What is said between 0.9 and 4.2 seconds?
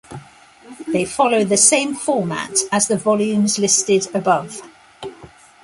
They follow the same format as the volumes listed